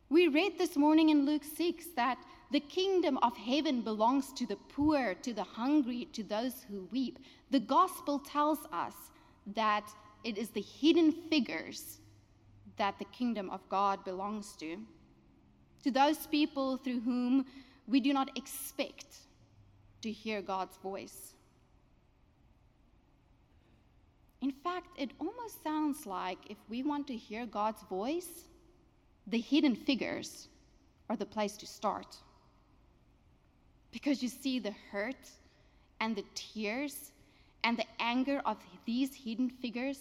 We 0.09 0.27
read 0.27 0.59
this 0.59 0.75
morning 0.75 1.09
in 1.09 1.25
Luke 1.25 1.43
6 1.43 1.87
that 1.95 2.19
the 2.51 2.59
kingdom 2.59 3.17
of 3.23 3.35
heaven 3.35 3.81
belongs 3.81 4.31
to 4.33 4.45
the 4.45 4.55
poor, 4.55 5.15
to 5.15 5.33
the 5.33 5.43
hungry, 5.43 6.07
to 6.13 6.21
those 6.23 6.63
who 6.69 6.87
weep. 6.91 7.17
The 7.49 7.59
gospel 7.59 8.19
tells 8.19 8.59
us 8.71 8.93
that 9.55 9.89
it 10.23 10.37
is 10.37 10.49
the 10.49 10.61
hidden 10.61 11.11
figures 11.11 11.97
that 12.77 12.99
the 12.99 13.05
kingdom 13.05 13.49
of 13.49 13.67
God 13.67 14.03
belongs 14.05 14.55
to, 14.57 14.77
to 15.83 15.89
those 15.89 16.27
people 16.27 16.77
through 16.77 16.99
whom 16.99 17.45
we 17.87 17.99
do 17.99 18.13
not 18.13 18.37
expect 18.37 19.07
to 20.01 20.11
hear 20.11 20.39
God's 20.39 20.77
voice. 20.77 21.33
In 24.41 24.51
fact, 24.51 24.87
it 24.99 25.09
almost 25.19 25.63
sounds 25.63 26.05
like 26.05 26.37
if 26.47 26.57
we 26.69 26.83
want 26.83 27.07
to 27.07 27.15
hear 27.15 27.47
God's 27.47 27.81
voice, 27.89 28.45
the 29.27 29.39
hidden 29.39 29.75
figures 29.75 30.47
are 31.09 31.15
the 31.15 31.25
place 31.25 31.57
to 31.57 31.67
start. 31.67 32.17
Because 33.91 34.21
you 34.21 34.29
see, 34.29 34.59
the 34.59 34.75
hurt 34.91 35.29
and 35.99 36.15
the 36.15 36.25
tears 36.35 37.11
and 37.63 37.77
the 37.77 37.85
anger 37.99 38.41
of 38.45 38.57
these 38.85 39.15
hidden 39.15 39.49
figures 39.49 39.99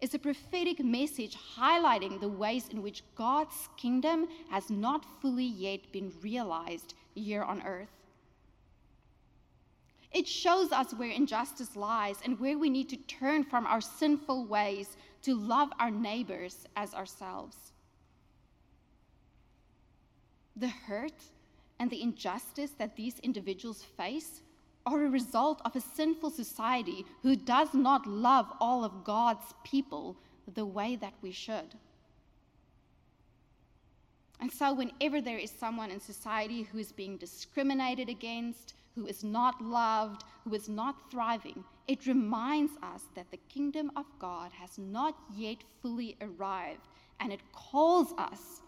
is 0.00 0.14
a 0.14 0.18
prophetic 0.18 0.84
message 0.84 1.36
highlighting 1.56 2.20
the 2.20 2.28
ways 2.28 2.68
in 2.68 2.82
which 2.82 3.02
God's 3.14 3.68
kingdom 3.76 4.26
has 4.50 4.68
not 4.68 5.06
fully 5.22 5.44
yet 5.44 5.80
been 5.92 6.12
realized 6.22 6.94
here 7.14 7.42
on 7.42 7.62
earth. 7.62 7.88
It 10.12 10.26
shows 10.26 10.72
us 10.72 10.92
where 10.94 11.10
injustice 11.10 11.76
lies 11.76 12.16
and 12.24 12.38
where 12.38 12.58
we 12.58 12.70
need 12.70 12.88
to 12.90 12.96
turn 12.96 13.44
from 13.44 13.66
our 13.66 13.80
sinful 13.80 14.46
ways 14.46 14.96
to 15.22 15.34
love 15.34 15.70
our 15.78 15.90
neighbors 15.90 16.66
as 16.76 16.94
ourselves. 16.94 17.56
The 20.56 20.68
hurt 20.68 21.22
and 21.78 21.90
the 21.90 22.02
injustice 22.02 22.70
that 22.78 22.96
these 22.96 23.18
individuals 23.20 23.82
face 23.82 24.40
are 24.86 25.02
a 25.02 25.10
result 25.10 25.60
of 25.64 25.74
a 25.74 25.80
sinful 25.80 26.30
society 26.30 27.04
who 27.22 27.36
does 27.36 27.74
not 27.74 28.06
love 28.06 28.46
all 28.60 28.84
of 28.84 29.04
God's 29.04 29.52
people 29.64 30.16
the 30.54 30.64
way 30.64 30.96
that 30.96 31.14
we 31.22 31.32
should. 31.32 31.74
And 34.38 34.52
so, 34.52 34.74
whenever 34.74 35.20
there 35.20 35.38
is 35.38 35.50
someone 35.50 35.90
in 35.90 36.00
society 36.00 36.62
who 36.62 36.78
is 36.78 36.92
being 36.92 37.16
discriminated 37.16 38.08
against, 38.08 38.74
who 38.94 39.06
is 39.06 39.24
not 39.24 39.62
loved, 39.62 40.24
who 40.44 40.54
is 40.54 40.68
not 40.68 41.10
thriving, 41.10 41.64
it 41.88 42.06
reminds 42.06 42.72
us 42.82 43.02
that 43.14 43.30
the 43.30 43.40
kingdom 43.48 43.90
of 43.96 44.06
God 44.18 44.52
has 44.52 44.78
not 44.78 45.16
yet 45.34 45.58
fully 45.80 46.16
arrived, 46.20 46.86
and 47.20 47.32
it 47.32 47.40
calls 47.52 48.12
us 48.18 48.60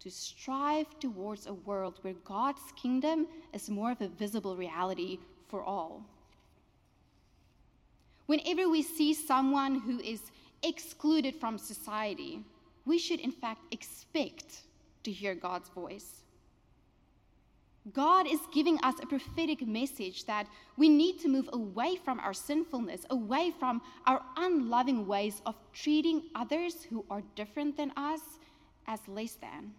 to 0.00 0.10
strive 0.10 0.86
towards 0.98 1.46
a 1.46 1.52
world 1.52 1.98
where 2.02 2.14
God's 2.24 2.72
kingdom 2.74 3.26
is 3.52 3.70
more 3.70 3.92
of 3.92 4.00
a 4.00 4.08
visible 4.08 4.56
reality 4.56 5.18
for 5.48 5.62
all. 5.62 6.04
Whenever 8.26 8.68
we 8.68 8.82
see 8.82 9.12
someone 9.12 9.80
who 9.80 10.00
is 10.00 10.30
excluded 10.62 11.34
from 11.34 11.58
society, 11.58 12.40
we 12.86 12.98
should 12.98 13.20
in 13.20 13.32
fact 13.32 13.60
expect 13.72 14.62
to 15.02 15.10
hear 15.10 15.34
God's 15.34 15.68
voice. 15.68 16.22
God 17.92 18.26
is 18.26 18.40
giving 18.52 18.78
us 18.82 18.94
a 19.02 19.06
prophetic 19.06 19.66
message 19.66 20.26
that 20.26 20.46
we 20.76 20.88
need 20.88 21.18
to 21.20 21.28
move 21.28 21.48
away 21.52 21.96
from 21.96 22.20
our 22.20 22.34
sinfulness, 22.34 23.06
away 23.10 23.52
from 23.58 23.80
our 24.06 24.22
unloving 24.36 25.06
ways 25.06 25.40
of 25.46 25.56
treating 25.72 26.22
others 26.34 26.84
who 26.84 27.04
are 27.10 27.22
different 27.34 27.76
than 27.76 27.90
us 27.96 28.20
as 28.86 29.00
less 29.08 29.34
than, 29.34 29.72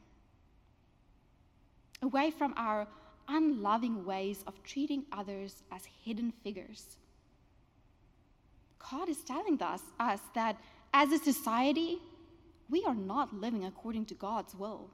away 2.01 2.31
from 2.31 2.53
our 2.57 2.87
unloving 3.27 4.03
ways 4.05 4.43
of 4.47 4.61
treating 4.63 5.05
others 5.11 5.63
as 5.71 5.83
hidden 6.03 6.33
figures. 6.43 6.97
God 8.91 9.09
is 9.09 9.23
telling 9.23 9.61
us, 9.61 9.81
us 9.99 10.19
that 10.33 10.57
as 10.93 11.11
a 11.11 11.19
society, 11.19 11.99
we 12.69 12.83
are 12.85 12.95
not 12.95 13.33
living 13.33 13.65
according 13.65 14.05
to 14.05 14.13
God's 14.15 14.55
will. 14.55 14.89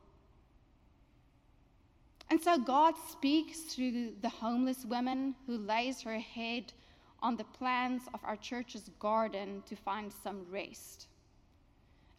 And 2.29 2.41
so 2.41 2.57
God 2.57 2.95
speaks 3.09 3.59
through 3.61 4.11
the 4.21 4.29
homeless 4.29 4.83
woman 4.83 5.33
who 5.45 5.57
lays 5.57 6.01
her 6.01 6.19
head 6.19 6.73
on 7.21 7.37
the 7.37 7.45
plants 7.45 8.05
of 8.13 8.19
our 8.23 8.35
church's 8.35 8.89
garden 8.99 9.63
to 9.67 9.75
find 9.75 10.11
some 10.11 10.45
rest. 10.51 11.07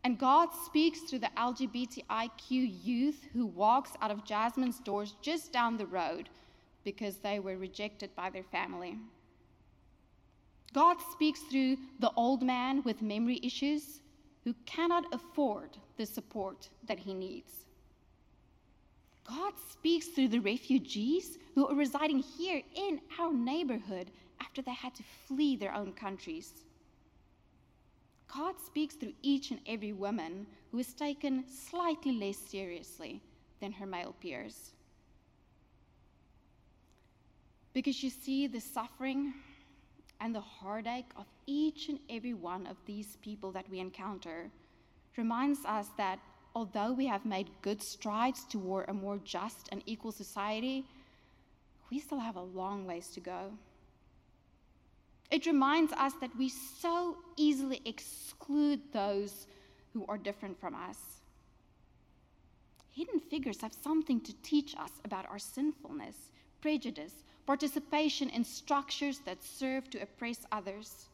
And 0.04 0.18
God 0.18 0.48
speaks 0.64 1.00
through 1.00 1.18
the 1.20 1.30
LGBTIQ 1.36 2.84
youth 2.84 3.26
who 3.32 3.46
walks 3.46 3.92
out 4.00 4.10
of 4.10 4.24
Jasmine's 4.24 4.80
doors 4.80 5.16
just 5.20 5.52
down 5.52 5.76
the 5.76 5.86
road 5.86 6.28
because 6.84 7.16
they 7.16 7.40
were 7.40 7.56
rejected 7.56 8.14
by 8.14 8.30
their 8.30 8.44
family. 8.44 8.96
God 10.72 10.98
speaks 11.12 11.40
through 11.40 11.76
the 11.98 12.12
old 12.16 12.42
man 12.42 12.82
with 12.84 13.02
memory 13.02 13.40
issues 13.42 14.00
who 14.44 14.54
cannot 14.66 15.04
afford 15.12 15.76
the 15.96 16.06
support 16.06 16.68
that 16.86 16.98
he 16.98 17.12
needs. 17.14 17.66
God 19.28 19.52
speaks 19.70 20.06
through 20.08 20.28
the 20.28 20.38
refugees 20.38 21.38
who 21.54 21.66
are 21.66 21.74
residing 21.74 22.20
here 22.20 22.62
in 22.74 23.00
our 23.18 23.32
neighborhood 23.32 24.10
after 24.40 24.62
they 24.62 24.72
had 24.72 24.94
to 24.94 25.02
flee 25.26 25.56
their 25.56 25.74
own 25.74 25.92
countries. 25.92 26.64
God 28.34 28.54
speaks 28.64 28.94
through 28.94 29.14
each 29.22 29.50
and 29.50 29.60
every 29.66 29.92
woman 29.92 30.46
who 30.70 30.78
is 30.78 30.92
taken 30.92 31.44
slightly 31.48 32.12
less 32.12 32.36
seriously 32.36 33.20
than 33.60 33.72
her 33.72 33.86
male 33.86 34.14
peers. 34.20 34.72
Because 37.72 38.02
you 38.02 38.10
see 38.10 38.46
the 38.46 38.60
suffering 38.60 39.32
and 40.20 40.34
the 40.34 40.40
heartache 40.40 41.10
of 41.16 41.26
each 41.46 41.88
and 41.88 41.98
every 42.10 42.34
one 42.34 42.66
of 42.66 42.76
these 42.86 43.16
people 43.22 43.52
that 43.52 43.68
we 43.70 43.78
encounter 43.78 44.50
reminds 45.16 45.64
us 45.64 45.88
that 45.96 46.18
although 46.54 46.92
we 46.92 47.06
have 47.06 47.24
made 47.24 47.50
good 47.62 47.82
strides 47.82 48.44
toward 48.44 48.88
a 48.88 48.92
more 48.92 49.18
just 49.24 49.68
and 49.70 49.82
equal 49.86 50.12
society, 50.12 50.84
we 51.90 51.98
still 51.98 52.18
have 52.18 52.36
a 52.36 52.42
long 52.42 52.86
ways 52.86 53.08
to 53.08 53.20
go. 53.20 53.52
It 55.30 55.46
reminds 55.46 55.92
us 55.92 56.14
that 56.20 56.36
we 56.36 56.48
so 56.48 57.18
easily 57.36 57.82
exclude 57.84 58.80
those 58.92 59.46
who 59.92 60.04
are 60.08 60.18
different 60.18 60.58
from 60.58 60.74
us. 60.74 60.98
Hidden 62.92 63.20
figures 63.20 63.60
have 63.60 63.72
something 63.72 64.20
to 64.22 64.32
teach 64.42 64.74
us 64.76 64.90
about 65.04 65.28
our 65.30 65.38
sinfulness, 65.38 66.16
prejudice, 66.60 67.12
participation 67.46 68.28
in 68.30 68.44
structures 68.44 69.20
that 69.20 69.42
serve 69.42 69.88
to 69.90 70.02
oppress 70.02 70.46
others. 70.50 71.06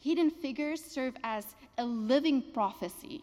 Hidden 0.00 0.30
figures 0.30 0.82
serve 0.82 1.14
as 1.22 1.44
a 1.76 1.84
living 1.84 2.42
prophecy, 2.52 3.22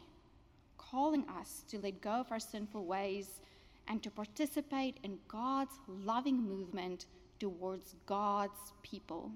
calling 0.77 1.25
us 1.39 1.63
to 1.69 1.79
let 1.79 1.99
go 2.01 2.11
of 2.11 2.31
our 2.31 2.39
sinful 2.39 2.85
ways 2.85 3.41
and 3.87 4.01
to 4.03 4.11
participate 4.11 4.97
in 5.03 5.17
God's 5.27 5.73
loving 5.87 6.41
movement 6.41 7.07
towards 7.39 7.95
God's 8.05 8.73
people. 8.81 9.31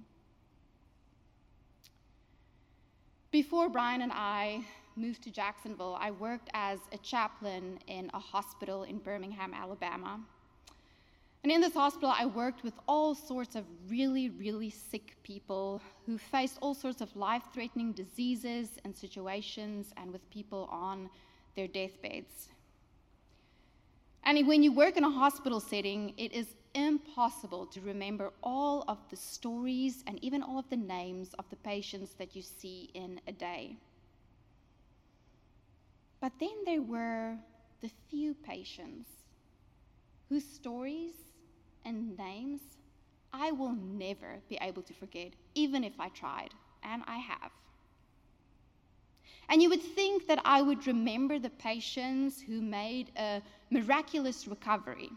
Before 3.32 3.70
Brian 3.70 4.02
and 4.02 4.12
I 4.14 4.66
moved 4.96 5.24
to 5.24 5.32
Jacksonville, 5.32 5.98
I 6.00 6.12
worked 6.12 6.50
as 6.54 6.80
a 6.92 6.98
chaplain 6.98 7.80
in 7.88 8.12
a 8.14 8.20
hospital 8.20 8.84
in 8.84 8.98
Birmingham, 8.98 9.54
Alabama. 9.54 10.20
And 11.44 11.52
in 11.52 11.62
this 11.62 11.74
hospital, 11.74 12.14
I 12.16 12.26
worked 12.26 12.64
with 12.64 12.74
all 12.88 13.16
sorts 13.16 13.56
of 13.56 13.64
really, 13.90 14.30
really 14.30 14.70
sick 14.70 15.16
people 15.24 15.82
who 16.06 16.18
faced 16.18 16.58
all 16.62 16.76
sorts 16.76 17.02
of 17.02 17.16
life 17.16 17.44
threatening 17.54 17.94
diseases 17.94 18.70
and 18.84 18.96
situations, 18.96 19.92
and 19.98 20.12
with 20.12 20.30
people 20.30 20.70
on 20.72 21.10
their 21.56 21.68
deathbeds. 21.68 22.50
And 24.24 24.48
when 24.48 24.62
you 24.62 24.72
work 24.72 24.98
in 24.98 25.04
a 25.04 25.10
hospital 25.10 25.60
setting, 25.60 26.14
it 26.18 26.32
is 26.32 26.48
impossible 26.74 27.66
to 27.68 27.82
remember 27.82 28.32
all 28.44 28.84
of 28.88 28.98
the 29.10 29.16
stories 29.16 30.04
and 30.08 30.24
even 30.24 30.42
all 30.42 30.60
of 30.60 30.70
the 30.70 30.78
names 30.78 31.34
of 31.40 31.50
the 31.50 31.56
patients 31.58 32.14
that 32.18 32.36
you 32.36 32.42
see 32.42 32.90
in 32.94 33.20
a 33.28 33.32
day. 33.32 33.78
But 36.20 36.34
then 36.40 36.64
there 36.66 36.82
were 36.82 37.38
the 37.82 37.90
few 38.10 38.34
patients 38.34 39.10
whose 40.30 40.46
stories 40.46 41.14
and 41.84 42.18
names 42.18 42.62
I 43.34 43.52
will 43.52 43.74
never 43.74 44.40
be 44.50 44.58
able 44.62 44.82
to 44.84 44.94
forget, 44.94 45.34
even 45.56 45.84
if 45.84 46.00
I 46.00 46.10
tried, 46.10 46.54
and 46.84 47.02
I 47.08 47.18
have. 47.18 47.52
And 49.50 49.62
you 49.62 49.70
would 49.70 49.82
think 49.82 50.28
that 50.28 50.42
I 50.46 50.62
would 50.62 50.86
remember 50.88 51.40
the 51.40 51.50
patients 51.50 52.42
who 52.42 52.62
made 52.62 53.12
a 53.18 53.42
miraculous 53.70 54.48
recovery 54.48 55.10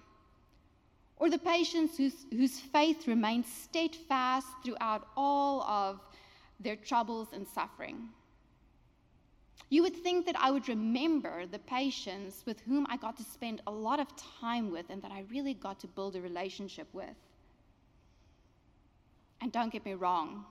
or 1.17 1.31
the 1.31 1.39
patients 1.39 1.97
whose, 1.97 2.27
whose 2.31 2.59
faith 2.59 3.07
remained 3.07 3.47
steadfast 3.47 4.47
throughout 4.65 5.09
all 5.17 5.63
of 5.63 6.01
their 6.61 6.77
troubles 6.77 7.29
and 7.33 7.47
suffering. 7.47 8.09
You 9.71 9.83
would 9.83 9.97
think 9.97 10.27
that 10.27 10.37
I 10.39 10.51
would 10.51 10.69
remember 10.69 11.47
the 11.47 11.59
patients 11.59 12.45
with 12.47 12.61
whom 12.61 12.87
I 12.89 12.97
got 12.97 13.17
to 13.17 13.25
spend 13.25 13.61
a 13.67 13.71
lot 13.71 13.99
of 13.99 14.09
time 14.17 14.71
with 14.71 14.87
and 14.91 15.03
that 15.03 15.11
I 15.11 15.25
really 15.31 15.55
got 15.55 15.81
to 15.81 15.87
build 15.87 16.17
a 16.17 16.21
relationship 16.21 16.89
with. 16.93 17.17
And 19.41 19.51
don't 19.53 19.73
get 19.73 19.85
me 19.85 19.95
wrong, 19.95 20.45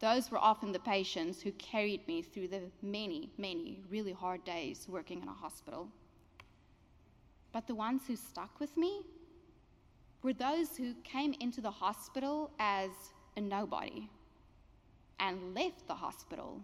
those 0.00 0.30
were 0.30 0.38
often 0.38 0.72
the 0.72 0.80
patients 0.80 1.40
who 1.40 1.52
carried 1.52 2.06
me 2.08 2.22
through 2.22 2.48
the 2.48 2.62
many, 2.82 3.30
many 3.38 3.80
really 3.88 4.12
hard 4.12 4.44
days 4.44 4.86
working 4.88 5.22
in 5.22 5.28
a 5.28 5.32
hospital. 5.32 5.88
But 7.52 7.66
the 7.66 7.74
ones 7.74 8.02
who 8.06 8.16
stuck 8.16 8.58
with 8.58 8.76
me 8.76 9.02
were 10.22 10.32
those 10.32 10.76
who 10.76 10.94
came 11.02 11.34
into 11.40 11.60
the 11.60 11.70
hospital 11.70 12.50
as 12.58 12.90
a 13.36 13.40
nobody 13.40 14.08
and 15.18 15.54
left 15.54 15.86
the 15.86 15.94
hospital 15.94 16.60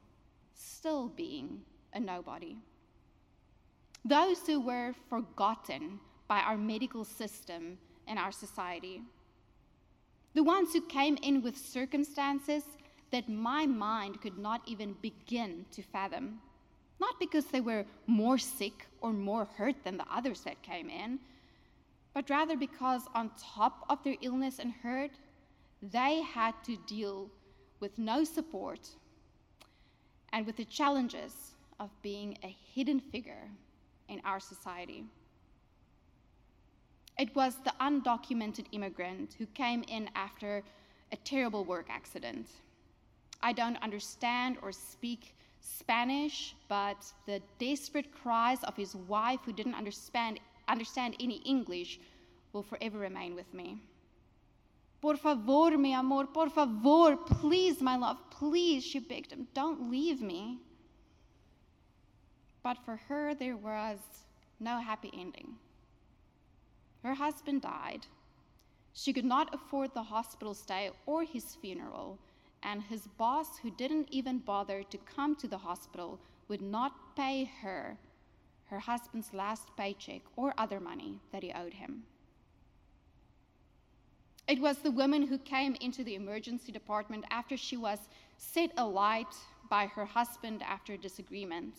still 0.54 1.08
being 1.08 1.60
a 1.94 2.00
nobody. 2.00 2.56
Those 4.04 4.46
who 4.46 4.60
were 4.60 4.94
forgotten 5.08 6.00
by 6.28 6.40
our 6.40 6.56
medical 6.56 7.04
system 7.04 7.78
and 8.06 8.18
our 8.18 8.32
society. 8.32 9.02
The 10.34 10.42
ones 10.42 10.72
who 10.72 10.80
came 10.82 11.16
in 11.22 11.42
with 11.42 11.56
circumstances 11.56 12.64
that 13.10 13.28
my 13.28 13.66
mind 13.66 14.20
could 14.20 14.38
not 14.38 14.62
even 14.66 14.94
begin 15.00 15.64
to 15.72 15.82
fathom. 15.82 16.40
Not 17.00 17.18
because 17.18 17.46
they 17.46 17.60
were 17.60 17.84
more 18.06 18.38
sick 18.38 18.86
or 19.00 19.12
more 19.12 19.46
hurt 19.56 19.76
than 19.84 19.96
the 19.96 20.06
others 20.12 20.40
that 20.42 20.62
came 20.62 20.90
in, 20.90 21.18
but 22.14 22.30
rather 22.30 22.56
because, 22.56 23.02
on 23.14 23.30
top 23.38 23.84
of 23.88 24.02
their 24.02 24.16
illness 24.22 24.58
and 24.58 24.72
hurt, 24.72 25.12
they 25.82 26.22
had 26.22 26.54
to 26.64 26.76
deal 26.86 27.30
with 27.80 27.98
no 27.98 28.24
support 28.24 28.88
and 30.32 30.46
with 30.46 30.56
the 30.56 30.64
challenges 30.64 31.54
of 31.78 31.90
being 32.02 32.36
a 32.42 32.56
hidden 32.74 33.00
figure 33.00 33.48
in 34.08 34.20
our 34.24 34.40
society. 34.40 35.04
It 37.18 37.34
was 37.34 37.56
the 37.64 37.74
undocumented 37.80 38.66
immigrant 38.72 39.34
who 39.38 39.46
came 39.46 39.84
in 39.88 40.08
after 40.14 40.62
a 41.12 41.16
terrible 41.16 41.64
work 41.64 41.86
accident. 41.88 42.48
I 43.42 43.52
don't 43.52 43.76
understand 43.82 44.58
or 44.62 44.72
speak 44.72 45.34
Spanish, 45.60 46.54
but 46.68 47.12
the 47.26 47.40
desperate 47.58 48.12
cries 48.12 48.62
of 48.64 48.76
his 48.76 48.94
wife, 48.94 49.40
who 49.44 49.52
didn't 49.52 49.74
understand, 49.74 50.40
understand 50.68 51.16
any 51.20 51.36
English, 51.44 51.98
will 52.52 52.62
forever 52.62 52.98
remain 52.98 53.34
with 53.34 53.52
me. 53.52 53.78
Por 55.00 55.16
favor, 55.16 55.78
mi 55.78 55.92
amor, 55.94 56.26
por 56.26 56.50
favor, 56.50 57.16
please, 57.16 57.80
my 57.80 57.96
love, 57.96 58.18
please, 58.30 58.84
she 58.84 58.98
begged 58.98 59.32
him, 59.32 59.46
don't 59.54 59.90
leave 59.90 60.20
me. 60.20 60.58
But 62.62 62.78
for 62.84 62.96
her, 63.08 63.34
there 63.34 63.56
was 63.56 63.98
no 64.58 64.78
happy 64.78 65.10
ending. 65.16 65.54
Her 67.04 67.14
husband 67.14 67.62
died. 67.62 68.06
She 68.92 69.12
could 69.12 69.24
not 69.24 69.54
afford 69.54 69.94
the 69.94 70.02
hospital 70.02 70.54
stay 70.54 70.90
or 71.06 71.22
his 71.22 71.54
funeral, 71.54 72.18
and 72.64 72.82
his 72.82 73.06
boss, 73.16 73.58
who 73.58 73.70
didn't 73.70 74.08
even 74.10 74.38
bother 74.38 74.82
to 74.82 74.98
come 74.98 75.36
to 75.36 75.46
the 75.46 75.58
hospital, 75.58 76.18
would 76.48 76.60
not 76.60 77.14
pay 77.14 77.44
her 77.62 77.96
her 78.70 78.78
husband's 78.78 79.32
last 79.32 79.68
paycheck 79.76 80.22
or 80.36 80.54
other 80.58 80.80
money 80.80 81.20
that 81.32 81.42
he 81.42 81.52
owed 81.52 81.74
him. 81.74 82.04
It 84.46 84.60
was 84.60 84.78
the 84.78 84.90
woman 84.90 85.26
who 85.26 85.38
came 85.38 85.76
into 85.80 86.02
the 86.02 86.14
emergency 86.14 86.72
department 86.72 87.24
after 87.30 87.56
she 87.56 87.76
was 87.76 87.98
set 88.38 88.70
alight 88.78 89.34
by 89.68 89.86
her 89.86 90.06
husband 90.06 90.62
after 90.62 90.94
a 90.94 90.98
disagreement. 90.98 91.74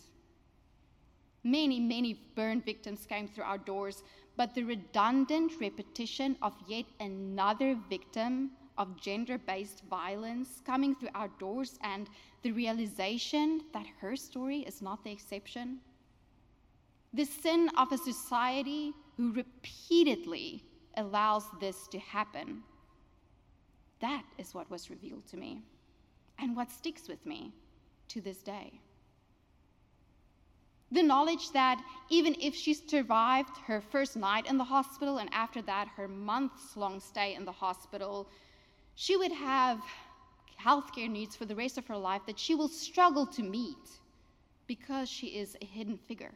Many, 1.43 1.79
many 1.79 2.19
burn 2.35 2.61
victims 2.61 3.07
came 3.07 3.27
through 3.27 3.45
our 3.45 3.57
doors, 3.57 4.03
but 4.37 4.53
the 4.53 4.63
redundant 4.63 5.53
repetition 5.59 6.37
of 6.41 6.53
yet 6.67 6.85
another 6.99 7.75
victim 7.89 8.51
of 8.77 8.99
gender 9.01 9.37
based 9.37 9.83
violence 9.89 10.61
coming 10.65 10.95
through 10.95 11.09
our 11.15 11.29
doors 11.39 11.79
and 11.81 12.09
the 12.43 12.51
realization 12.51 13.61
that 13.73 13.85
her 13.99 14.15
story 14.15 14.59
is 14.59 14.81
not 14.81 15.03
the 15.03 15.11
exception. 15.11 15.79
The 17.13 17.25
sin 17.25 17.69
of 17.77 17.91
a 17.91 17.97
society 17.97 18.93
who 19.17 19.33
repeatedly 19.33 20.63
allows 20.95 21.43
this 21.59 21.87
to 21.87 21.99
happen. 21.99 22.63
That 23.99 24.23
is 24.37 24.53
what 24.53 24.69
was 24.69 24.89
revealed 24.89 25.25
to 25.27 25.37
me 25.37 25.61
and 26.37 26.55
what 26.55 26.71
sticks 26.71 27.07
with 27.07 27.25
me 27.25 27.51
to 28.09 28.21
this 28.21 28.37
day. 28.37 28.79
The 30.91 31.03
knowledge 31.03 31.51
that 31.51 31.83
even 32.09 32.35
if 32.41 32.55
she 32.55 32.73
survived 32.73 33.57
her 33.67 33.79
first 33.79 34.15
night 34.15 34.47
in 34.47 34.57
the 34.57 34.63
hospital 34.63 35.19
and 35.19 35.29
after 35.33 35.61
that 35.63 35.87
her 35.89 36.07
months 36.07 36.75
long 36.75 36.99
stay 36.99 37.35
in 37.35 37.45
the 37.45 37.51
hospital, 37.51 38.27
she 38.95 39.15
would 39.15 39.31
have 39.31 39.81
healthcare 40.59 41.09
needs 41.09 41.35
for 41.35 41.45
the 41.45 41.55
rest 41.55 41.77
of 41.77 41.87
her 41.87 41.97
life 41.97 42.21
that 42.25 42.39
she 42.39 42.55
will 42.55 42.67
struggle 42.67 43.25
to 43.25 43.43
meet 43.43 43.99
because 44.67 45.09
she 45.09 45.27
is 45.27 45.55
a 45.61 45.65
hidden 45.65 45.97
figure. 45.97 46.33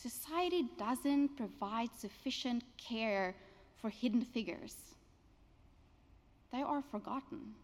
Society 0.00 0.64
doesn't 0.78 1.36
provide 1.36 1.90
sufficient 1.98 2.64
care 2.78 3.34
for 3.80 3.90
hidden 3.90 4.22
figures, 4.22 4.74
they 6.52 6.62
are 6.62 6.82
forgotten. 6.90 7.54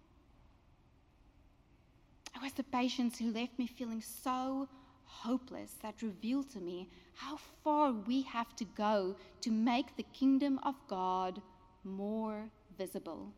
It 2.35 2.43
was 2.43 2.53
the 2.53 2.63
patients 2.65 3.19
who 3.19 3.33
left 3.33 3.59
me 3.59 3.67
feeling 3.67 4.03
so 4.03 4.69
hopeless 5.05 5.77
that 5.83 6.03
revealed 6.03 6.51
to 6.51 6.61
me 6.61 6.89
how 7.15 7.39
far 7.65 7.93
we 7.93 8.21
have 8.23 8.55
to 8.57 8.65
go 8.65 9.17
to 9.41 9.51
make 9.51 9.97
the 9.97 10.03
kingdom 10.13 10.61
of 10.63 10.75
God 10.89 11.41
more 11.85 12.51
visible. 12.77 13.33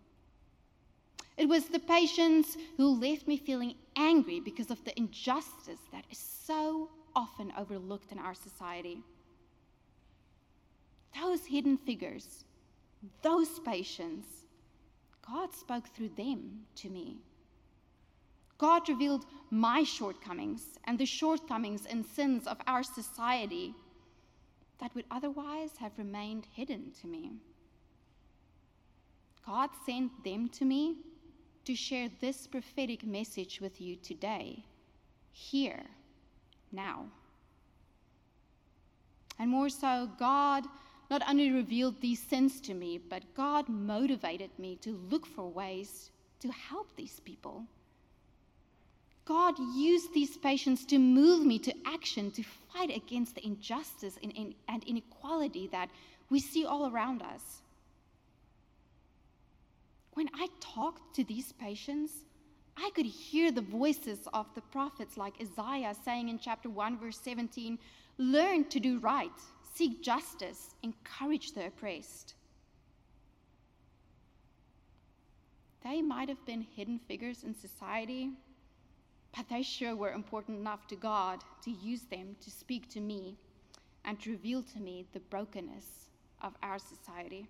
It 1.36 1.48
was 1.48 1.66
the 1.66 1.78
patients 1.78 2.56
who 2.76 2.88
left 2.88 3.28
me 3.28 3.36
feeling 3.36 3.74
angry 3.94 4.40
because 4.40 4.72
of 4.72 4.84
the 4.84 4.98
injustice 4.98 5.80
that 5.92 6.04
is 6.10 6.18
so 6.18 6.90
often 7.18 7.52
overlooked 7.58 8.12
in 8.12 8.18
our 8.18 8.34
society. 8.34 8.98
Those 11.20 11.44
hidden 11.44 11.76
figures, 11.76 12.44
those 13.22 13.58
patients, 13.58 14.28
God 15.28 15.52
spoke 15.52 15.88
through 15.88 16.12
them 16.16 16.60
to 16.76 16.88
me. 16.88 17.16
God 18.56 18.88
revealed 18.88 19.24
my 19.50 19.82
shortcomings 19.82 20.62
and 20.84 20.96
the 20.96 21.06
shortcomings 21.06 21.86
and 21.90 22.06
sins 22.06 22.46
of 22.46 22.58
our 22.68 22.84
society 22.84 23.74
that 24.80 24.94
would 24.94 25.06
otherwise 25.10 25.72
have 25.80 25.98
remained 25.98 26.46
hidden 26.52 26.92
to 27.00 27.08
me. 27.08 27.32
God 29.44 29.70
sent 29.84 30.12
them 30.22 30.48
to 30.50 30.64
me 30.64 30.98
to 31.64 31.74
share 31.74 32.08
this 32.20 32.46
prophetic 32.46 33.04
message 33.04 33.60
with 33.60 33.80
you 33.80 33.96
today, 33.96 34.64
here, 35.32 35.84
now. 36.72 37.06
And 39.38 39.50
more 39.50 39.68
so, 39.68 40.10
God 40.18 40.64
not 41.10 41.22
only 41.28 41.50
revealed 41.50 42.00
these 42.00 42.22
sins 42.22 42.60
to 42.62 42.74
me, 42.74 42.98
but 42.98 43.22
God 43.34 43.68
motivated 43.68 44.50
me 44.58 44.76
to 44.82 45.00
look 45.10 45.24
for 45.26 45.48
ways 45.48 46.10
to 46.40 46.48
help 46.50 46.94
these 46.96 47.20
people. 47.20 47.64
God 49.24 49.54
used 49.76 50.12
these 50.14 50.36
patients 50.38 50.84
to 50.86 50.98
move 50.98 51.44
me 51.44 51.58
to 51.60 51.74
action 51.84 52.30
to 52.32 52.42
fight 52.42 52.94
against 52.94 53.34
the 53.34 53.46
injustice 53.46 54.18
and 54.22 54.84
inequality 54.86 55.68
that 55.68 55.90
we 56.30 56.40
see 56.40 56.64
all 56.64 56.90
around 56.90 57.22
us. 57.22 57.62
When 60.14 60.28
I 60.34 60.48
talked 60.60 61.14
to 61.16 61.24
these 61.24 61.52
patients, 61.52 62.12
I 62.80 62.90
could 62.94 63.06
hear 63.06 63.50
the 63.50 63.60
voices 63.60 64.20
of 64.32 64.46
the 64.54 64.60
prophets 64.60 65.16
like 65.16 65.34
Isaiah 65.40 65.94
saying 66.04 66.28
in 66.28 66.38
chapter 66.38 66.70
1, 66.70 66.98
verse 66.98 67.18
17 67.18 67.78
Learn 68.18 68.64
to 68.64 68.80
do 68.80 68.98
right, 68.98 69.30
seek 69.74 70.02
justice, 70.02 70.74
encourage 70.82 71.52
the 71.52 71.66
oppressed. 71.66 72.34
They 75.82 76.02
might 76.02 76.28
have 76.28 76.44
been 76.44 76.66
hidden 76.76 76.98
figures 76.98 77.44
in 77.44 77.54
society, 77.54 78.30
but 79.36 79.48
they 79.48 79.62
sure 79.62 79.94
were 79.94 80.12
important 80.12 80.58
enough 80.58 80.86
to 80.88 80.96
God 80.96 81.42
to 81.64 81.70
use 81.70 82.02
them 82.02 82.36
to 82.40 82.50
speak 82.50 82.88
to 82.90 83.00
me 83.00 83.36
and 84.04 84.20
to 84.20 84.30
reveal 84.30 84.62
to 84.62 84.80
me 84.80 85.06
the 85.12 85.20
brokenness 85.20 86.10
of 86.42 86.54
our 86.62 86.78
society. 86.78 87.48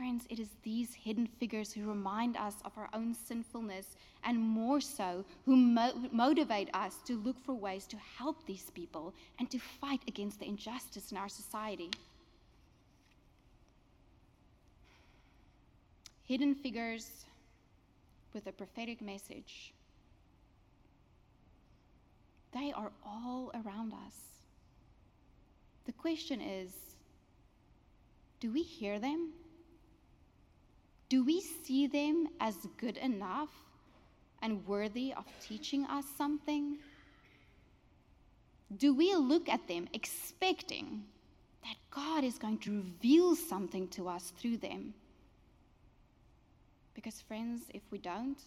Friends, 0.00 0.24
it 0.30 0.40
is 0.40 0.48
these 0.62 0.94
hidden 0.94 1.26
figures 1.26 1.74
who 1.74 1.86
remind 1.86 2.34
us 2.38 2.54
of 2.64 2.72
our 2.78 2.88
own 2.94 3.12
sinfulness 3.12 3.98
and 4.24 4.40
more 4.40 4.80
so, 4.80 5.26
who 5.44 5.54
mo- 5.54 6.08
motivate 6.10 6.70
us 6.72 6.96
to 7.04 7.18
look 7.18 7.36
for 7.44 7.52
ways 7.52 7.86
to 7.88 7.98
help 7.98 8.46
these 8.46 8.70
people 8.70 9.12
and 9.38 9.50
to 9.50 9.58
fight 9.58 10.00
against 10.08 10.40
the 10.40 10.48
injustice 10.48 11.12
in 11.12 11.18
our 11.18 11.28
society. 11.28 11.90
Hidden 16.24 16.54
figures 16.54 17.26
with 18.32 18.46
a 18.46 18.52
prophetic 18.52 19.02
message. 19.02 19.74
They 22.52 22.72
are 22.72 22.90
all 23.04 23.52
around 23.54 23.92
us. 23.92 24.14
The 25.84 25.92
question 25.92 26.40
is 26.40 26.72
do 28.40 28.50
we 28.50 28.62
hear 28.62 28.98
them? 28.98 29.34
Do 31.10 31.24
we 31.24 31.40
see 31.40 31.88
them 31.88 32.28
as 32.40 32.54
good 32.76 32.96
enough 32.96 33.50
and 34.40 34.64
worthy 34.66 35.12
of 35.12 35.24
teaching 35.46 35.84
us 35.86 36.04
something? 36.16 36.78
Do 38.76 38.94
we 38.94 39.14
look 39.16 39.48
at 39.48 39.66
them 39.66 39.88
expecting 39.92 41.02
that 41.64 41.74
God 41.90 42.22
is 42.22 42.38
going 42.38 42.58
to 42.58 42.70
reveal 42.70 43.34
something 43.34 43.88
to 43.88 44.08
us 44.08 44.32
through 44.38 44.58
them? 44.58 44.94
Because, 46.94 47.20
friends, 47.20 47.62
if 47.74 47.82
we 47.90 47.98
don't, 47.98 48.40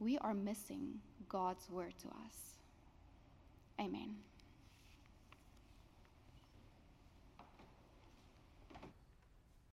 we 0.00 0.18
are 0.18 0.34
missing 0.34 1.00
God's 1.30 1.68
word 1.70 1.94
to 2.02 2.08
us. 2.08 2.36